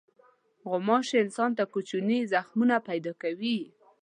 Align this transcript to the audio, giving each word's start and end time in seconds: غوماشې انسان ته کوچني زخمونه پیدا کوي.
غوماشې 0.69 1.15
انسان 1.23 1.51
ته 1.57 1.63
کوچني 1.73 2.19
زخمونه 2.33 2.75
پیدا 2.87 3.13
کوي. 3.21 3.59